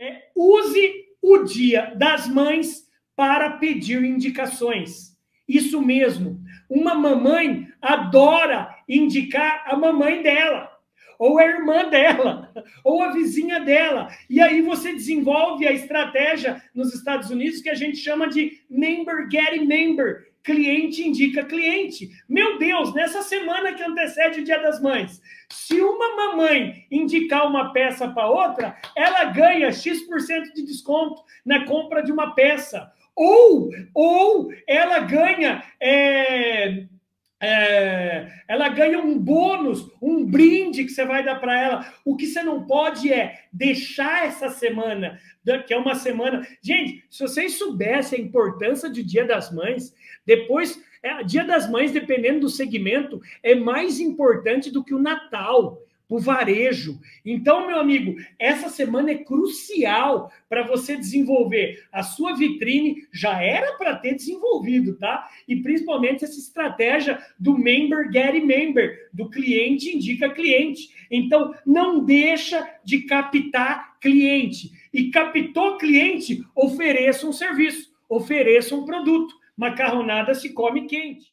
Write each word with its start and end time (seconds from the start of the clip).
é, 0.00 0.30
use 0.34 1.04
o 1.20 1.44
Dia 1.44 1.92
das 1.94 2.26
Mães 2.26 2.88
para 3.14 3.58
pedir 3.58 4.02
indicações. 4.02 5.14
Isso 5.46 5.82
mesmo. 5.82 6.40
Uma 6.70 6.94
mamãe 6.94 7.68
adora 7.82 8.74
indicar 8.88 9.64
a 9.66 9.76
mamãe 9.76 10.22
dela, 10.22 10.70
ou 11.18 11.38
a 11.38 11.44
irmã 11.44 11.88
dela, 11.90 12.50
ou 12.82 13.02
a 13.02 13.12
vizinha 13.12 13.60
dela. 13.60 14.08
E 14.30 14.40
aí 14.40 14.62
você 14.62 14.92
desenvolve 14.92 15.66
a 15.66 15.72
estratégia 15.72 16.62
nos 16.74 16.94
Estados 16.94 17.28
Unidos 17.30 17.60
que 17.60 17.68
a 17.68 17.74
gente 17.74 17.98
chama 17.98 18.26
de 18.26 18.64
member 18.70 19.28
getting 19.30 19.66
member, 19.66 20.29
cliente 20.42 21.06
indica 21.06 21.44
cliente. 21.44 22.10
Meu 22.28 22.58
Deus, 22.58 22.94
nessa 22.94 23.22
semana 23.22 23.72
que 23.72 23.82
antecede 23.82 24.40
o 24.40 24.44
Dia 24.44 24.60
das 24.62 24.80
Mães, 24.80 25.20
se 25.50 25.80
uma 25.80 26.16
mamãe 26.16 26.86
indicar 26.90 27.46
uma 27.46 27.72
peça 27.72 28.08
para 28.08 28.28
outra, 28.28 28.76
ela 28.96 29.24
ganha 29.24 29.72
X% 29.72 30.54
de 30.54 30.64
desconto 30.64 31.22
na 31.44 31.64
compra 31.64 32.02
de 32.02 32.12
uma 32.12 32.34
peça. 32.34 32.90
Ou, 33.14 33.70
ou 33.94 34.50
ela 34.66 35.00
ganha. 35.00 35.62
É, 35.80 36.86
é, 37.40 38.30
ela 38.46 38.68
ganha 38.68 38.98
um 38.98 39.18
bônus, 39.18 39.90
um 40.00 40.24
brinde 40.24 40.84
que 40.84 40.90
você 40.90 41.04
vai 41.06 41.24
dar 41.24 41.36
para 41.36 41.58
ela. 41.58 41.94
O 42.04 42.14
que 42.14 42.26
você 42.26 42.42
não 42.42 42.66
pode 42.66 43.10
é 43.10 43.44
deixar 43.50 44.26
essa 44.26 44.50
semana, 44.50 45.18
que 45.66 45.72
é 45.72 45.78
uma 45.78 45.94
semana. 45.94 46.46
Gente, 46.62 47.02
se 47.08 47.22
vocês 47.22 47.54
soubessem 47.54 48.20
a 48.20 48.22
importância 48.22 48.90
do 48.90 49.02
Dia 49.02 49.24
das 49.24 49.50
Mães, 49.52 49.94
depois, 50.26 50.78
é, 51.02 51.24
Dia 51.24 51.44
das 51.44 51.68
Mães, 51.70 51.92
dependendo 51.92 52.40
do 52.40 52.48
segmento, 52.50 53.20
é 53.42 53.54
mais 53.54 53.98
importante 54.00 54.70
do 54.70 54.84
que 54.84 54.94
o 54.94 55.02
Natal 55.02 55.78
o 56.10 56.18
varejo. 56.18 57.00
Então, 57.24 57.68
meu 57.68 57.78
amigo, 57.78 58.16
essa 58.38 58.68
semana 58.68 59.12
é 59.12 59.18
crucial 59.18 60.30
para 60.48 60.66
você 60.66 60.96
desenvolver 60.96 61.84
a 61.92 62.02
sua 62.02 62.34
vitrine, 62.34 63.06
já 63.12 63.40
era 63.40 63.78
para 63.78 63.94
ter 63.96 64.16
desenvolvido, 64.16 64.98
tá? 64.98 65.28
E 65.46 65.56
principalmente 65.56 66.24
essa 66.24 66.38
estratégia 66.38 67.18
do 67.38 67.56
member 67.56 68.10
get 68.12 68.44
member, 68.44 69.08
do 69.12 69.30
cliente 69.30 69.96
indica 69.96 70.28
cliente. 70.28 70.90
Então, 71.08 71.54
não 71.64 72.04
deixa 72.04 72.68
de 72.84 73.02
captar 73.02 73.98
cliente. 74.00 74.72
E 74.92 75.10
captou 75.10 75.78
cliente, 75.78 76.44
ofereça 76.56 77.26
um 77.26 77.32
serviço, 77.32 77.92
ofereça 78.08 78.74
um 78.74 78.84
produto. 78.84 79.38
Macarronada 79.56 80.34
se 80.34 80.52
come 80.52 80.86
quente. 80.86 81.32